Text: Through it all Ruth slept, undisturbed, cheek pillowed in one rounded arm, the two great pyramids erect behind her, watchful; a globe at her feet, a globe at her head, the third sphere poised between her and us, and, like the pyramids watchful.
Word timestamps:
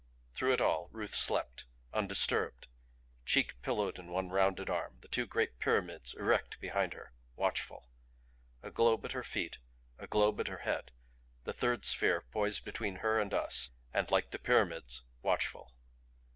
Through 0.33 0.53
it 0.53 0.61
all 0.61 0.89
Ruth 0.91 1.13
slept, 1.13 1.65
undisturbed, 1.93 2.67
cheek 3.23 3.61
pillowed 3.61 3.99
in 3.99 4.07
one 4.07 4.29
rounded 4.29 4.67
arm, 4.67 4.97
the 5.01 5.07
two 5.07 5.27
great 5.27 5.59
pyramids 5.59 6.15
erect 6.15 6.59
behind 6.59 6.93
her, 6.95 7.13
watchful; 7.35 7.87
a 8.63 8.71
globe 8.71 9.05
at 9.05 9.11
her 9.11 9.21
feet, 9.21 9.59
a 9.99 10.07
globe 10.07 10.39
at 10.39 10.47
her 10.47 10.63
head, 10.65 10.89
the 11.43 11.53
third 11.53 11.85
sphere 11.85 12.21
poised 12.31 12.65
between 12.65 12.95
her 13.05 13.19
and 13.19 13.31
us, 13.31 13.69
and, 13.93 14.09
like 14.09 14.31
the 14.31 14.39
pyramids 14.39 15.03
watchful. 15.21 15.71